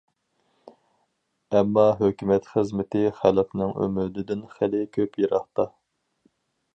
[1.57, 5.67] ئەمما ھۆكۈمەت خىزمىتى خەلقنىڭ ئۈمىدىدىن خېلى كۆپ يىراقتا.